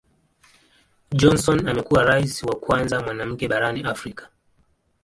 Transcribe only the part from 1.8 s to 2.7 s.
Rais wa